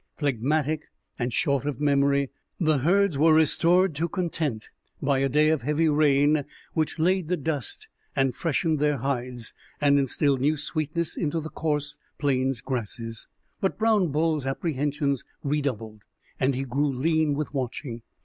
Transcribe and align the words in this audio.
Phlegmatic 0.17 0.85
and 1.19 1.31
short 1.31 1.63
of 1.67 1.79
memory, 1.79 2.31
the 2.59 2.79
herds 2.79 3.19
were 3.19 3.35
restored 3.35 3.93
to 3.93 4.09
content 4.09 4.71
by 4.99 5.19
a 5.19 5.29
day 5.29 5.49
of 5.49 5.61
heavy 5.61 5.87
rain, 5.87 6.43
which 6.73 6.97
laid 6.97 7.27
the 7.27 7.37
dust, 7.37 7.87
and 8.15 8.33
freshened 8.35 8.79
their 8.79 8.97
hides, 8.97 9.53
and 9.79 9.99
instilled 9.99 10.41
new 10.41 10.57
sweetness 10.57 11.17
into 11.17 11.39
the 11.39 11.51
coarse 11.51 11.99
plains 12.17 12.61
grasses. 12.61 13.27
But 13.59 13.77
Brown 13.77 14.07
Bull's 14.11 14.47
apprehensions 14.47 15.23
redoubled, 15.43 16.01
and 16.39 16.55
he 16.55 16.63
grew 16.63 16.91
lean 16.91 17.35
with 17.35 17.53
watching. 17.53 18.01